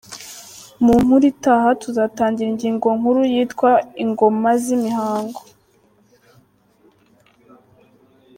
Mu 0.83 0.93
nkuru 1.01 1.23
itaha 1.33 1.69
tuzatangira 1.81 2.47
ingingo 2.51 2.87
nkuru 2.99 3.21
yitwa“Ingoma-z’Imihango”. 3.33 5.41